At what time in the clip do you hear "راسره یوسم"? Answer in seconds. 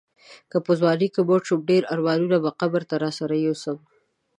3.03-3.77